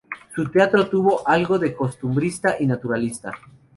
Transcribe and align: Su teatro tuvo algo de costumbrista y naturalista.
Su 0.33 0.49
teatro 0.49 0.89
tuvo 0.89 1.21
algo 1.27 1.59
de 1.59 1.75
costumbrista 1.75 2.55
y 2.59 2.65
naturalista. 2.65 3.33